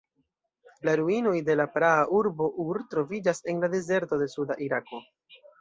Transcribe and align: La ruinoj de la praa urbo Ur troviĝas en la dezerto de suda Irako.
La 0.87 0.95
ruinoj 1.01 1.33
de 1.49 1.57
la 1.61 1.67
praa 1.75 1.91
urbo 2.21 2.49
Ur 2.65 2.81
troviĝas 2.95 3.45
en 3.55 3.63
la 3.67 3.73
dezerto 3.77 4.23
de 4.23 4.33
suda 4.37 4.63
Irako. 4.71 5.07